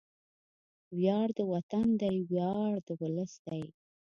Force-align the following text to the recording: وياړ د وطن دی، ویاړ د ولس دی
وياړ 0.97 1.27
د 1.37 1.39
وطن 1.53 1.85
دی، 2.01 2.15
ویاړ 2.31 2.71
د 2.87 2.89
ولس 3.01 3.33
دی 3.45 3.63